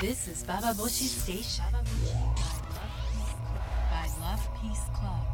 [0.00, 1.64] This is Baba Boshi Station.
[3.90, 5.26] By Love Peace Club.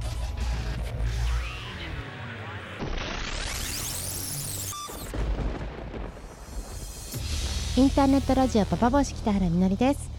[7.76, 10.10] インターネットラジオパパボシ北原みのりです、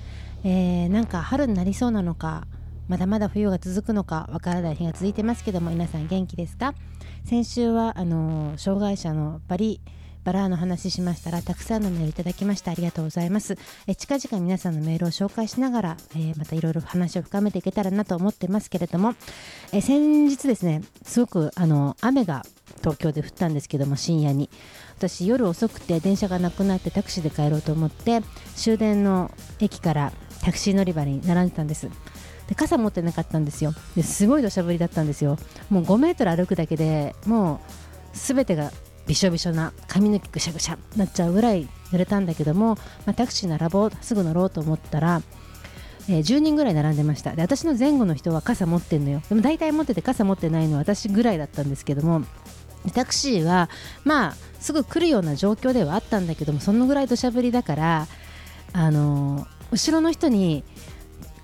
[0.44, 2.46] えー、なんか春になりそうなのか
[2.88, 6.76] まだまだ冬が続くのかわからない日が続いてますけども皆さん元気ですか？
[7.26, 9.82] 先週はあのー障害者のバリ
[10.28, 13.58] バラーの話しましたらたくさんのメールいただきましてありがとうございます。
[13.88, 19.16] え近々皆さんのメールを紹介しながら、えーまたいろいろ話を深めていけたらなと思ってますけれども。
[19.72, 22.46] え先日ですねすごくあの雨が
[22.80, 24.50] 東京で降ったんですけども深夜に。
[24.98, 28.22] 私夜遅くて電車がなくなってタクシーで帰ろうと思って
[28.58, 30.12] 終電の駅から
[30.42, 31.90] タクシー乗り場に並んでたんです。
[32.50, 33.74] で傘持ってなかったんですよ。
[33.96, 35.38] ですごい土砂降りだったんですよ。
[35.70, 37.62] もう5メートル歩くだけでも
[38.14, 38.74] うすべてが
[39.08, 45.22] びしょびしょな髪の毛ぐしゃぐしゃなっちゃうぐらい濡れたんだけども、まあ、タクシー並ぼうすぐ乗ろうと思ったら
[46.10, 47.36] えー10人ぐらい並んでました。
[47.36, 49.22] で私の前後の人は傘持ってんのよ。
[49.28, 52.22] でも大体持ってて傘持ってないのは私ぐらいだったんですけども
[52.94, 53.70] タクシーは
[54.06, 58.08] まあすぐ来るような状況ではあったんだけどもそのぐらい土砂降りだから
[58.74, 60.64] あのー後ろの人に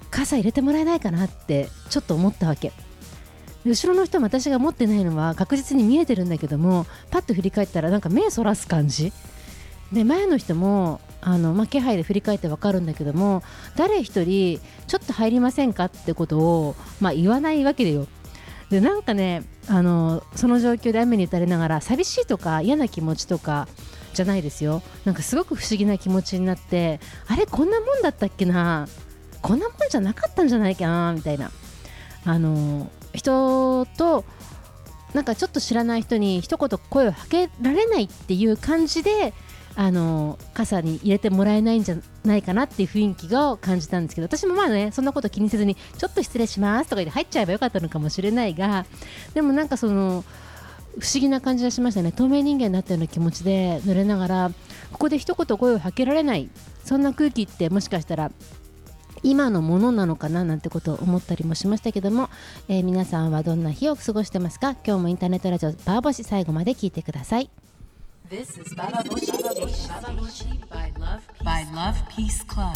[0.09, 2.71] 傘入れてもらえないかなってちょっと思ったわけ。
[3.65, 9.13] 後ろの人も私が持ってないのは確実に見えてるんだけどもパッと振り返ったらなんか目そらす感じ。
[9.91, 13.43] で前の人もあの、まあ、気配で振り返って分かるんだけども
[13.75, 18.07] 誰一人ちょっと入りませんかってことを、まあ、言わないわけでよ。
[18.69, 23.67] でなんかねあのその状況で雨に打たれながら寂しいとか嫌な気持ちとか
[24.13, 24.81] じゃないですよ。
[25.05, 28.87] なんかすごく不思議な気持ちになってあれこんなもんだったっけな
[29.43, 31.51] こんなもんじゃなかったんじゃないかなみたいな。
[32.25, 34.25] あの人と
[35.13, 39.33] なんかちょっと知らない人に一言声をかけられないっていう感じで
[39.75, 48.85] あの傘に入れてもらえないんじゃないかなっていう雰囲気を感じたんですけど私もまあねそんなこと気にせずにちょっと失礼しますとか言って入っちゃえばよかったのかもしれないが
[49.33, 50.23] でもなんかその
[50.99, 52.11] 不思議な感じがしましたね。
[52.11, 54.51] 透明人間になったような気持ちで濡れながら
[54.91, 56.49] ここで一言声をかけられない
[56.85, 58.31] そんな空気ってもしかしたら
[59.23, 62.29] 今のものなのかななんてことを思ったりもしましたけども、
[62.67, 64.71] えー皆さんはどんな日を過ごしてますか？
[64.85, 67.49] 今日もインターネットラジオバーボシ最後まで聞いてください。
[68.29, 69.25] This is Baba Boshi.
[69.25, 69.87] Station.
[69.87, 72.73] Baba Boshi by Love Peace, by Love Peace Club.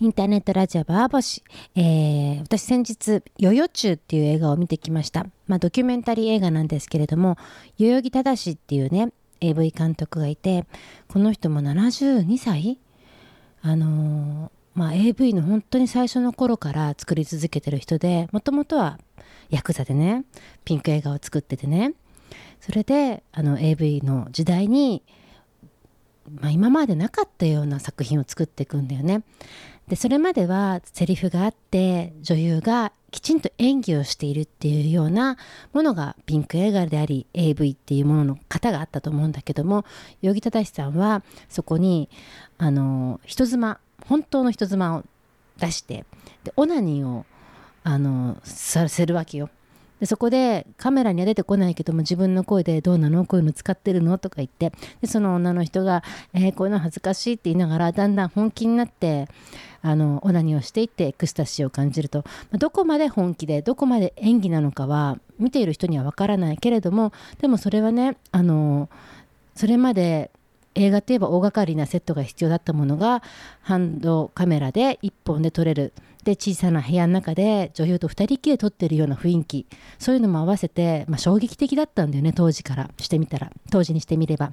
[0.00, 1.42] インターネットラジオバーボシ、
[1.76, 7.36] えー私先日「ヨヨチュウ」っていう映画を見てきました、まあ、ドキュメンタリー映画なんですけれども
[7.78, 10.66] 代々木正っていうね AV 監督がいて
[11.08, 12.78] この人も72歳？
[13.62, 18.98] あのーまあ、AV の本当に最初の頃から作り続けてる人でもともとは
[19.50, 20.24] ヤクザでね
[20.64, 21.94] ピンク映画を作っててね
[22.60, 25.02] それであの AV の時代に
[26.40, 29.22] まあ、今までなかったような作品を作っていくんだよね。
[29.88, 35.36] でそれまではセリフがあって女優がきちんと演技をしているっていうような
[35.74, 39.84] ものがピンク映画であり AV っていうものの型があったと思うんだけども
[40.22, 42.08] 代々木正さんはそこに
[42.56, 45.04] あの人妻本当の人妻を
[45.58, 46.04] 出して
[46.42, 47.24] でオナニーを
[47.82, 49.50] あのさせるわけよ。
[50.00, 56.02] でそこでカメラには出てこないけども自分の声で「どうなのこういうの使ってるの?」とか言ってでその女の人が
[56.34, 59.28] 「えーこういうの恥ずかしい」って言いながらだんだん本気になって
[59.82, 62.18] あのオナニーをしていってエクスタシーを感じると、
[62.50, 68.88] まあどこまで本気でどこまで演技なのかは見ている人にはわからないけれどもでもそれはねあの
[69.54, 70.30] それまで
[70.74, 73.22] 映画といえば大掛かりなセットが必要だったものが
[73.60, 75.92] ハンドカメラで1本で撮れる。
[76.24, 79.66] で小さな部屋の中で女優と2人きりで撮ってるような雰囲気。
[79.98, 82.90] そういうのも合わせて、まあ、衝撃的だったんだよね当時から。
[82.98, 83.50] してみたら。
[83.70, 84.52] 当時にしてみれば。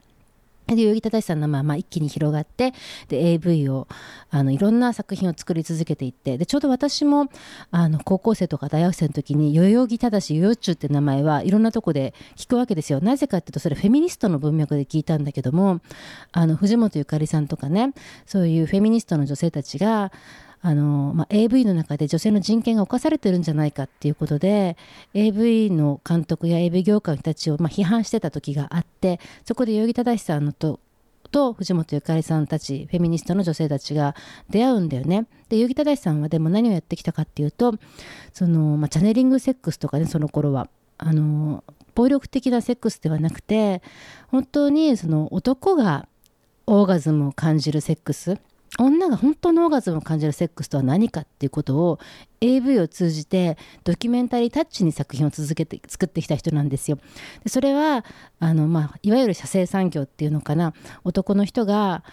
[0.68, 2.74] で代々木正さんの名前まあ一気に広がって
[3.08, 3.88] で AV を
[4.30, 7.30] あのいろんな作品を作り続けていってでちょうど私も
[7.72, 13.02] あの高校生とか大学生の時に代々木正代々中って名前はいろんなとこで聞くわけですよ。
[13.02, 15.82] なぜかっていうとそれフェミニストの文脈で聞いたんだけども
[16.32, 17.94] あの藤本ゆかりさんとかね
[18.26, 20.12] そういうフェミニストの女性たちが
[20.62, 24.78] あの、まあ、AV の中で女性の人権が侵されてるんじゃないかっていうことで
[25.14, 30.80] AV の監督や AV 業界の人たちをまあ批判してた時があってそこで代々木正さんのと
[31.32, 34.16] と藤本ゆかりさんたちフェミニストの女性たちが
[34.50, 35.28] 出会うんだよね。
[35.50, 37.74] で代々木正さんはでも何をやってきたかっていうと
[38.34, 40.68] その、まあ、チャネリングセックスとかねその頃は
[40.98, 41.64] あの
[41.96, 43.82] 暴力的なセックスではなくて
[44.28, 46.08] 本当にその男が
[46.68, 48.38] オーガズムを感じるセックス
[48.80, 52.00] 女が本当のオーガズムを感じるセックスとは何かっていうことを
[52.40, 56.98] AV を通じてドキュメンタリータッチに作品を続けて作ってきた人なんですよ。
[57.44, 58.06] でそれは
[58.40, 60.74] あの、まあ、いわゆる射精産業っていうのかな
[61.04, 62.04] 男の人が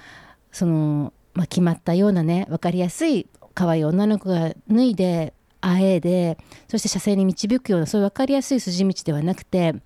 [0.51, 9.77] そのまあ、決まったようなね分かりやすい可愛い女の子が脱いであえでそして射精に導くようなそういう分かりやすい筋道ではなくて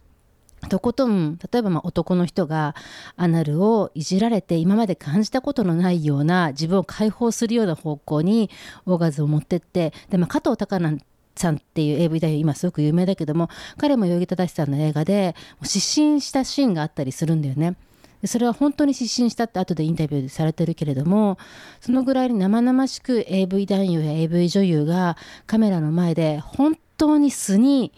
[0.69, 2.75] とことん例えばま男の人が
[3.17, 8.51] アナルをいじられて今まで感じたことのないような自分を解放するような方向に
[8.87, 10.99] オーガズを持ってってで、まあ、加藤隆なん
[11.35, 13.49] さんっていう AV 男優今すごく有名だけども
[13.79, 17.77] 彼も代々木正さんの映画で失神したシーンがあったりするんだよね。
[18.25, 21.39] それは本当に失神したって後でインタビューされてるけれども
[21.81, 25.17] そのぐらい生々しく AV 男優や AV 女優が
[25.47, 27.93] カメラの前で本当に素に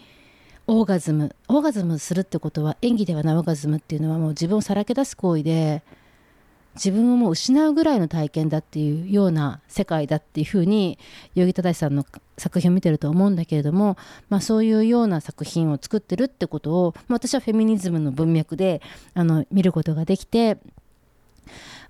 [0.67, 5.83] オーガズムオーガズムするってことは演技ではないオーガズムっていうのはもう自分をさらけ出す行為で
[6.75, 10.99] 自分をもう失うぐらいの体験だっていうような世界だっていうふうに
[11.35, 12.05] 代々木正さんの
[12.37, 13.97] 作品を見てると思うんだけれども、
[14.29, 18.83] まあ、そういうような作品を作ってるってことを、まあ、私はフェミニズムの文脈で
[19.15, 20.59] あの見ることができて。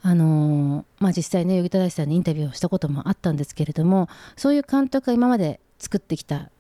[0.06, 6.50] あのまあ、実際ね代々木正さんにインタビューをしたこともあったんですけれどもそういう監督が今まで作ってきた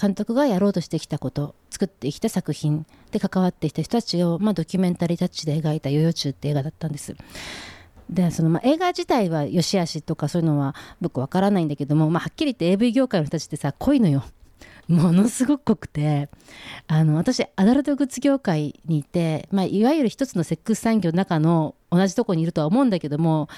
[0.00, 7.16] 監督がやろうとしてきたこと作ってきた作品で関わってきた人たちを、まあ、ドキュメンタリータッチで描いた「ヨヨチュ」って映画だったんです。
[8.08, 14.24] でそのまあ映画自体は良し悪しとかそういうのは僕わからないんだけども、まあ、はっきり言って AV 業界の人たちってさ濃いのよ。
[14.88, 16.30] ものすごく濃くて
[16.86, 23.50] あの私アダルトグッズ業界にいて、まあ、いわゆる一つのセックス産業の中の同じとこにいるとは思うんだけども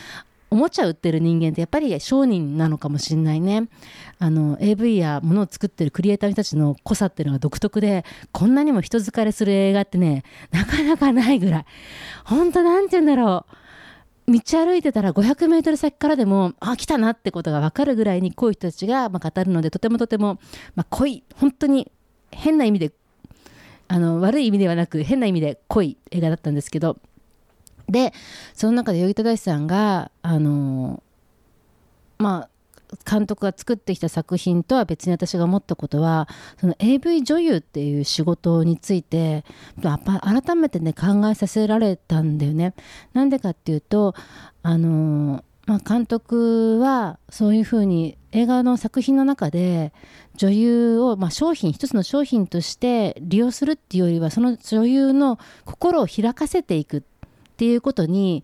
[0.50, 3.68] おもちゃ売ってる人間ってやっぱり商人なのかもしれないね。
[4.18, 11.64] あの AV やものを作ってるクリエイターの人たちの濃さっていうのが独特でこんなにも人疲れする映画ってねなかなかないぐらい。
[12.24, 14.32] 本当なんて言うんだろう。
[14.32, 20.38] 道歩いてたら500メートル先からでもあ来たなってことが分かるぐらいに濃い人たちがまあ語るのでとてもとても
[20.74, 21.90] まあ濃い本当に
[22.30, 22.92] 変な意味で
[23.88, 26.96] あの悪い意味ではなく変な意味で濃い映画だったんですけど
[27.90, 28.12] で
[28.54, 31.02] その中で代木正さんがあの
[32.18, 32.48] まあ
[33.08, 36.28] 監督が作ってきた作品とは別に私が思ったことは
[36.58, 39.44] その AV 女優っていう仕事について
[39.80, 42.74] 改めてね考えさせられたんだよね。
[43.12, 44.14] なんでかっていうと
[44.62, 49.92] あの、まあ、監督はそういうふうに映画の作品の中で
[50.34, 57.02] 女優を、まあ、商品一つの商品として利用するっていうよりはその女優の心を開かせていく
[57.60, 58.42] っていうことに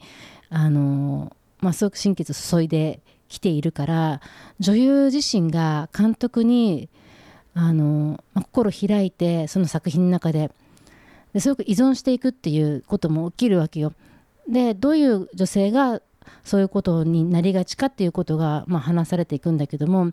[0.51, 4.21] あの、まあ、すごく心血注いできているから
[4.61, 6.91] 女優自身が監督に
[7.55, 10.51] あの、まあ、心開いてその作品の中で
[11.33, 13.95] ですごく依存していくっていうことも起きるわけよ。
[14.51, 16.03] でどういう女性が
[16.45, 20.13] そういうことになりがちかっていうことが、まあ、話されていくんだけども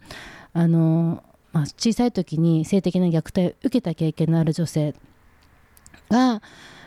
[0.53, 4.95] あの、まあ、小さい時に性的な虐待を受けた経験のある女性
[6.09, 6.41] が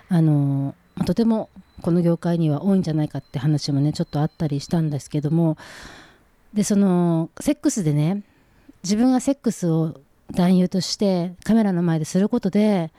[0.08, 0.74] あの、
[1.04, 1.50] とても
[1.82, 5.56] この業界には多いんじゃないかって話もねちょっとあったりしたんですけども
[6.54, 8.22] でそのセックスでね
[8.82, 10.00] 自分がセックスを
[10.32, 12.90] 男優としてカメラの前ですることで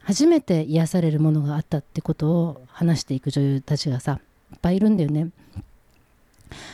[0.00, 4.20] 初めて癒されるものがあったってことを話していく女優たちがさ
[4.52, 5.28] いっぱいいるんだよね。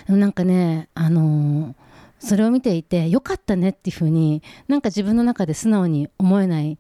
[0.07, 1.75] でもなんかねあのー、
[2.19, 6.79] それを見ていてよかったねっていうふうになんか自分の中で素直に思えない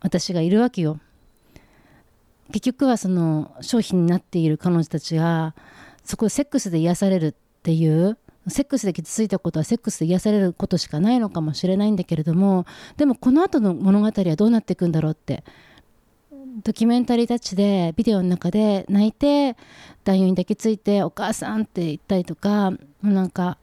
[0.00, 0.98] 私がいるわけよ。
[2.52, 5.54] 結局はその商品になっている彼女たちが
[6.04, 8.18] そこでセックスで癒されるっていう
[8.48, 12.66] セックスで傷ついたことはセックスで癒されることしかないのかもしれないんだけれども
[12.96, 15.44] でもこの後の物語はどうなっていくんだろうって
[16.64, 19.56] ドキュメンタリータッチでビデオの中で泣いて
[20.04, 23.58] 男優に抱きついて「お母さん」って言ったりとかなんか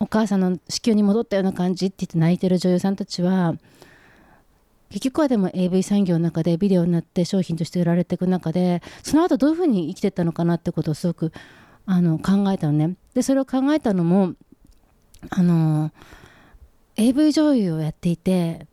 [0.00, 3.54] お母さんの子宮に戻ったような感じって言って泣いてる女優さんたちは
[4.92, 11.32] 結局はでも AV 産業の中でビデオになって商品として売られていく中でその後どういうふうに生きていったのかなってことをすごく
[11.86, 12.96] あの考えたのね。
[13.14, 14.34] でそれを考えたのも
[15.30, 15.92] あの
[16.96, 18.66] AV 女優をやっていて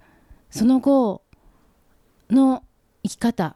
[0.50, 1.22] その後
[2.30, 2.64] の
[3.04, 3.56] 生き方っ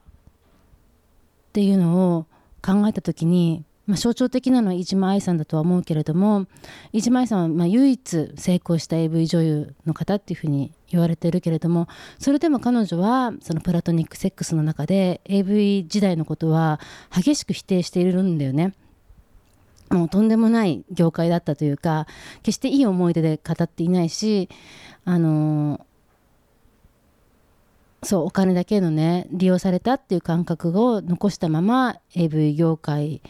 [1.51, 2.25] ていうのを
[2.61, 6.45] 考えた時にまあ、象徴的なのは飯島愛さんだとは思うけれども
[6.93, 11.87] 飯島愛さんはま唯一成功した AV 女優の方っていうふうに言われてるけれども
[12.17, 16.79] それでも彼女はそのプラトニックセックスの中で AV 時代のことは
[17.13, 18.73] 激しく否定しているんだよね。
[19.89, 22.07] もうとんでもない業界だったというか
[22.41, 24.49] 決していい思い出で語っていないし
[25.05, 25.85] あの
[28.01, 33.21] そうお金だけのね利用されたっていう感覚を残したまま AV 業界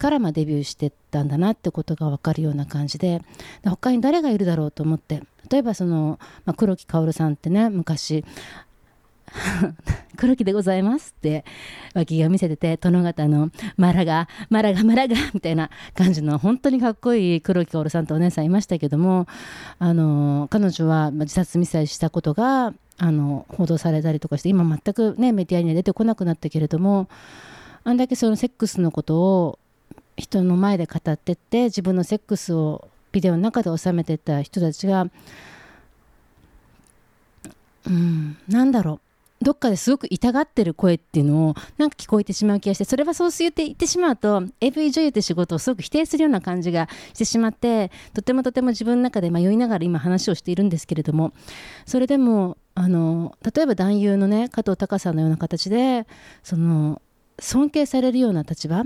[0.00, 3.20] からまデビューしてたんだなってことが分かるような感じで
[3.64, 8.24] 他に誰がいるだろうと思って例えばその、まあ、黒木薫さんってね昔
[10.16, 11.44] 黒木でございますって
[11.94, 19.26] 脇が見せてて殿方のマラがマラがマラがみたいな感じの本当にかっこいい黒木薫さんとお姉さんいましたけども
[19.78, 27.08] あの彼女は自殺未遂したことがあの報道されたりとかして今全くねメディアには出てこなくなったけれども
[27.84, 29.58] あんだけそのセックスのことを
[30.20, 35.06] 人の前で語ってって自分のセックスをビデオの中で収めてた人たちが
[37.86, 39.00] うんなんだろう。
[39.42, 51.32] どっかですごく痛がってる声っていうのをなんか聞こえてしまう気がしてそれはそう言って言ってしまうと AV 女優って仕事をすごく否定するような感じがしてしまってとてもとても自分の中で迷いながら今話をしているんですけれども
[51.86, 56.06] それでもあの例えば男優のね加藤隆さんのような形で
[56.42, 57.00] その
[57.38, 58.84] 尊敬されるような立場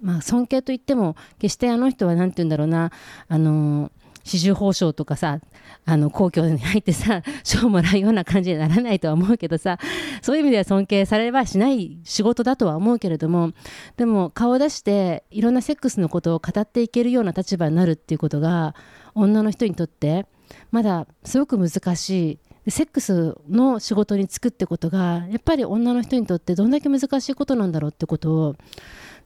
[0.00, 2.90] まあ尊敬といっても決してあの人は何て言うんだろうな
[3.28, 3.90] あの
[4.24, 5.40] 四十報奨とかさ
[5.86, 9.78] あの皇居に入ってさ 賞をもらうような感じにならないとは思うけどさ
[10.22, 13.52] そういう意味では尊敬されればしない仕事だとは思うけれども
[13.96, 18.74] でも顔を出していろんなセックスのことを語っていけるような立場になるっていうことが
[19.14, 20.26] 女の人にとって
[20.70, 22.38] まだすごく難しい。
[22.68, 28.56] セックスの仕事に就くってことがやっぱり女の人にとってどんだけ難しいことなんだろうってことを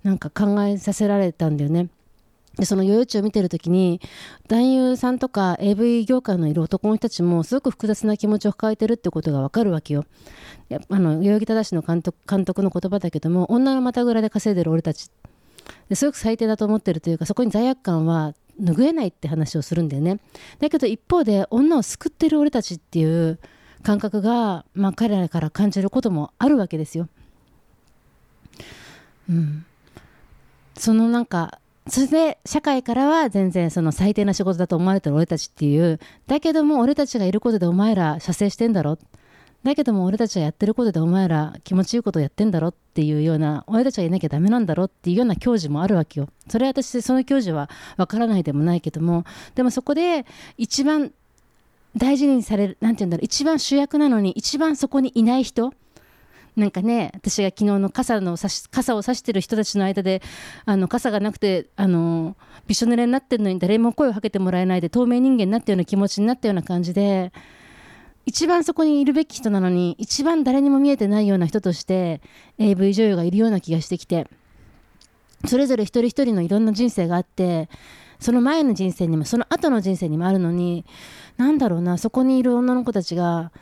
[0.04, 1.88] なんか考えさせられたんだよね。
[2.56, 4.00] でその夜市を見てる時に
[4.46, 10.04] 男優さんとか AV 業界のいる男の人たちもすごく複雑な気持ちを抱えてるってことがわかるわけよ。
[10.88, 15.10] あの代々木正の監督監督の言葉だけども女のまたぐらで稼いでる俺たち
[15.88, 20.20] ですごく最低だと思ってるというかそこに罪悪感は拭えないって話をするんだよね。
[20.60, 23.40] だけど一方で女を救ってる俺たちっていう
[23.82, 27.08] 感覚が、まあ、彼らから感じることもあるわけですよ。
[29.28, 29.66] うん、
[30.76, 36.00] そのなんかそれで社会からは全然その最低な仕事だと思われてる俺たちっていう。
[36.26, 38.98] だけども俺たちがいることでお前ら射精してんだろ。
[39.64, 46.28] だけども俺たちがやってることでお前ら気持ちいいことやってんだろっていうような俺たちがいなきゃダメなんだろっていうような教授もあるわけよ。
[46.48, 49.24] それは私その教授はわからないでもないけども。
[49.54, 50.24] でもそこで
[50.56, 51.12] 一番
[51.96, 53.24] 大事にされるなんて言うんだろう。
[53.24, 55.74] 一番主役なのに一番そこにいない人
[56.56, 58.36] なんかね私が昨日の傘の
[58.70, 60.22] 傘を差してる人たちの間で
[60.64, 67.32] あの傘がなくてあのびしょ濡れになってるのに誰も声をかけてもらえないで透明人間になったような気持ちになったような感じで
[68.26, 72.20] 一番そこにいるべき人なのに一番誰にも見えてないような人として
[72.58, 74.28] AV 女優がいるような気がしてきて
[75.46, 77.68] それぞれ一人一人のいろんな人生があって
[78.20, 80.86] その前の人生にもその後の人生にもあるのに
[81.36, 83.52] なんだろうなそこにいる女の子たちが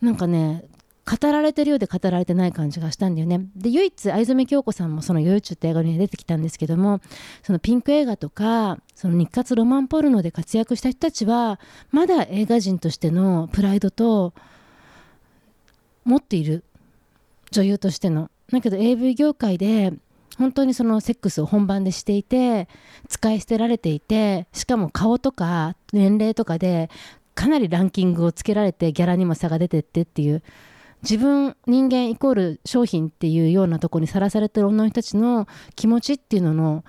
[0.00, 0.64] なんかね
[1.08, 3.46] 語られてるようで語られてない感じがしたんだよね。
[3.54, 7.00] で、唯一、藍染京子さんもその、夜中って映画に出てきたんですけども、
[7.42, 11.60] そのピンク映画とか、その日活ロマンポルノで活躍した人たちは、
[11.90, 14.34] まだ映画人としてのプライドと、
[16.06, 16.64] 持っている。
[17.50, 18.30] 女優としての。
[18.50, 19.92] だけど AV 業界で、
[20.38, 22.68] 本当にそのセックスを本番でしていて、
[23.08, 26.90] 使い捨てられていて、しかも顔とか年齢とかで、
[27.34, 30.42] かなりランキングをつけられてギャラにも差が出てってっていう、
[31.02, 36.84] 自分人間イコール商品っていうようなとこにさらされてる女の人たちの気持ちっていうのの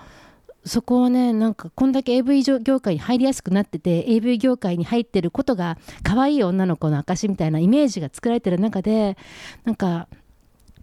[0.66, 9.18] そこはねなんかこんだけ AV 業界に入りやすくなってて AV 業界に入ってることが可愛い女の子の証みたいなイメージが作られてる中で
[9.64, 10.08] なんか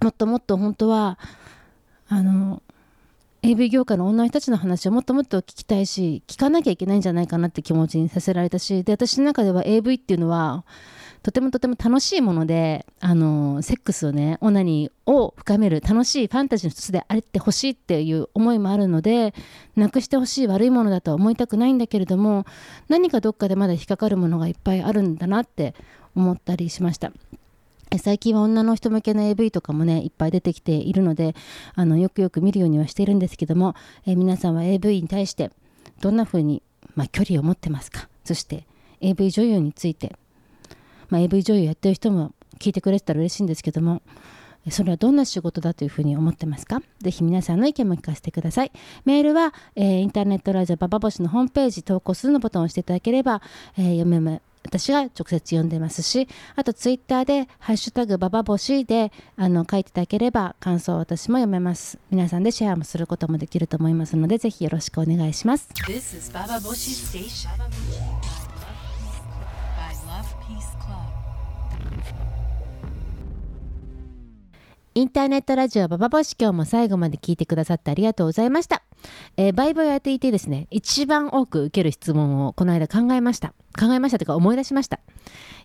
[0.01, 1.19] もっともっと本当は
[2.09, 2.63] あの
[3.43, 10.65] AV 業界の女の人たちの話をもっともっと聞きたいし聞かなきゃいけないんじゃないかなって気持ちにさせられたしで私の中では AV っていうのは
[11.25, 19.33] とてもとても楽しいもので、あの、セックスをね、オナニーを深める楽しいファンタジーの一つであれってほしいっていう思いもあるので、
[19.75, 22.45] なくしてほしい悪いものだとは思いたくないんだけれども、
[22.89, 25.75] 何かどっかでまだ引っかかるものがいっぱいあるんだなって
[26.15, 27.11] 思ったりしました。
[27.99, 31.37] 最近は女の人向けの AV とかもねいっぱい出てきているので
[31.75, 35.51] あのよくよく見るようにはしているんですけども、え皆さんは AV に対して
[36.01, 36.63] どんな風に
[36.97, 38.09] まあ、距離を持ってますか？
[38.25, 38.67] そして
[39.01, 40.17] AV 女優について
[41.11, 44.03] まあ、AV 女優やってる人も聞いてくれてたら嬉しいんですけども
[44.71, 46.81] それはどんな仕事だというふうに思ってますか？
[47.01, 48.73] ぜひ皆さんの意見も聞かせてください。
[49.05, 53.43] メールは、えー、インターネットラジオババボシのホームページ投稿するのボタンを押していただければ、
[53.77, 61.99] えー、読めま私が直接読んでますし、あとツイッターで、ハッシュタグババボシであの書いていただければ感想を私も読めます。
[62.11, 65.69] 皆さんでシェアもすることもできると思いますので、ぜひよろしくお願いします。
[65.87, 67.51] This is Baba Boshi Station.
[74.97, 78.85] インターネットラジオババボシ今日も最後まで聞いてくださってありがとうございました。
[79.37, 83.55] えーバイブをやっていてですね、一番多く受ける質問をこの間考えました。
[83.77, 85.01] 考えましたというか思い出しました。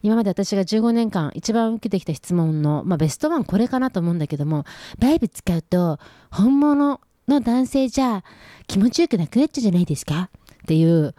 [0.02, 4.66] 今まで私が15年間一番受けてきた質問の、まあ、ベストワンこれかなと思うんだけども、
[4.98, 6.00] バイブ使うと
[6.32, 8.24] 本物の男性じゃ
[8.66, 10.32] 気持ちよくなくなっちゃうじゃないですか？
[10.64, 11.14] っていう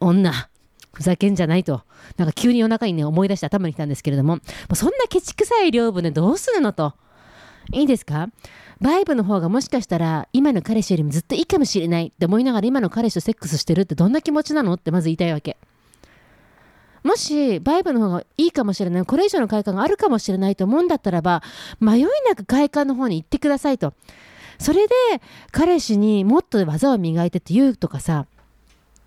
[0.00, 0.50] 女。
[0.92, 1.80] ふざけんじゃないと。
[2.18, 4.38] なんか急に夜中にね思い出して頭にきたんですけれども、
[4.74, 6.92] そんなケチくさい領分でどうするのと。
[7.72, 8.28] いいですか？
[8.80, 15.56] バイブの方がもしかしたら今の彼氏よりもずっといいかもしれないって思いながら今の彼氏とセックスしてるってどんな気持ちなのってまず言いたいわけ。
[17.02, 21.42] もしバイブの方がいいかもしれない、これ以上の快感があるかもしれないと思うんだったらば、
[21.78, 23.92] 迷いなく快感の方に行ってくださいと。
[24.58, 24.94] それで
[25.50, 28.26] 彼氏にもっと技を磨いてって言うとかさ、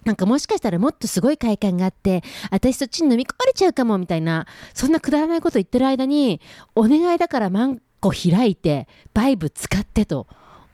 [0.05, 4.45] なんかもしかしたらもっとすごい快感があって、私そっちに飲み込まれちゃうかもみたいな、
[4.75, 6.39] そんなくだらないこと言ってる間に、
[6.75, 7.75] お願いだからマ
[8.07, 10.27] ンコ開いて、バイブ使ってと。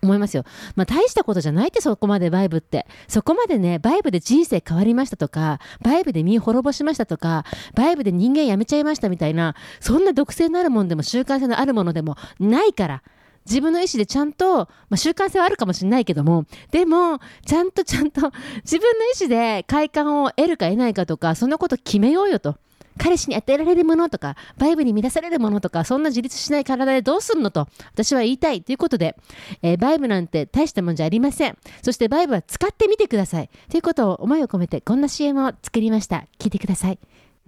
[0.04, 0.44] 思いますよ。
[0.76, 2.86] まあ大したことじゃないってそこまでバイブって。
[3.08, 13.04] そこまでね、バイブで人生変わりましたとか、バイブで身滅ぼしましたとか、バイブで人間やめちゃいましたみたいな、そんな毒性のあるものでも習慣性のあるものでもないから。
[13.46, 18.32] 自分の意思でちゃんと、まあ、習慣性はあるかもしれないけども、でも、ちゃんとちゃんと
[18.64, 22.56] 自分の意思で快感を得るか得ないかとか、そんなこと決めようよと。
[22.98, 29.16] 彼氏に与えられるものとか、バイブに乱されるものとか、そんな自立しない体でどうすんのと、私は言いたいということで、
[29.62, 31.58] えーバイブなんて大したもんじゃありません。
[31.82, 33.50] そしてバイブは使ってみてください。
[33.70, 36.26] ということを思いを込めて、こんな CM を作りました。
[36.40, 37.00] 聞いてください。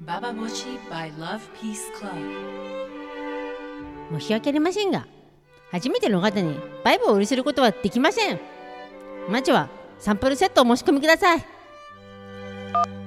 [0.04, 2.10] Baba Moshi by Love Peace Club.
[4.20, 5.08] 申し訳ありませんが、
[5.72, 8.40] 初めての方にバイブをお売りすることはできません。
[9.30, 11.46] まずはサンプルセットをお申し込みください。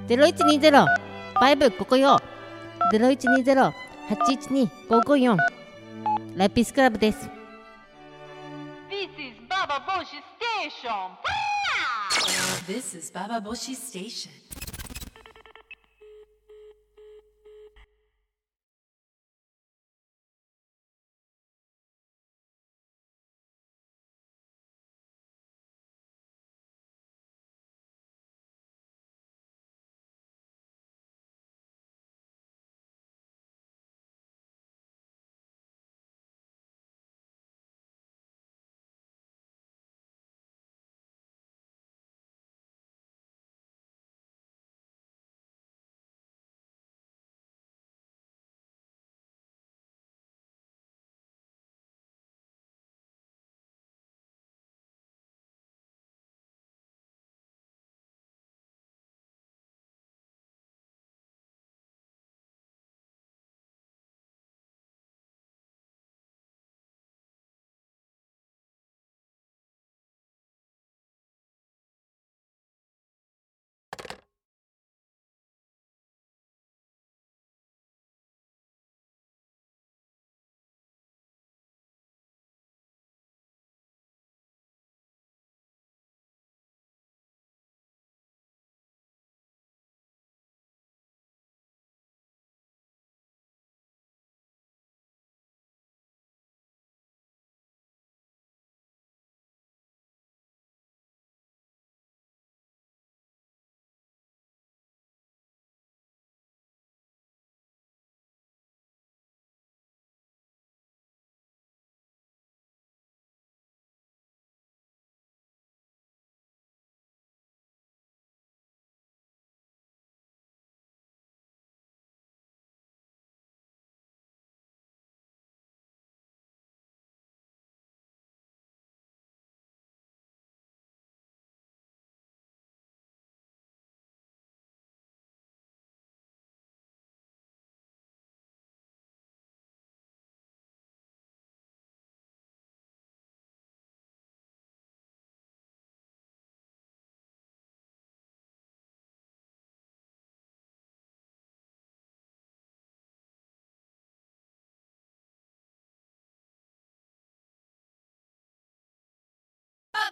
[0.07, 1.08] 0120
[1.39, 2.19] バイブここよ。
[2.91, 5.37] 0120-812-554
[6.35, 7.29] ラピスクラブです。
[8.89, 10.91] This is Baba Boshi Station.
[12.67, 14.29] This is Baba Boshi Station.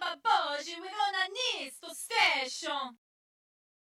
[0.00, 2.96] Baba we're gonna need to station.